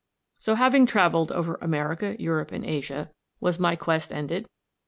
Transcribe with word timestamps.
So 0.39 0.55
having 0.55 0.87
travelled 0.87 1.31
over 1.31 1.59
America, 1.61 2.19
Europe, 2.19 2.51
and 2.51 2.65
Asia, 2.65 3.11
was 3.39 3.59
my 3.59 3.75
quest 3.75 4.11
ended? 4.11 4.47